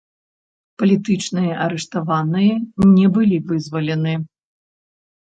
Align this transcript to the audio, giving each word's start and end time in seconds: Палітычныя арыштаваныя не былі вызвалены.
Палітычныя 0.83 1.51
арыштаваныя 1.67 2.53
не 2.97 3.07
былі 3.21 3.37
вызвалены. 3.55 4.21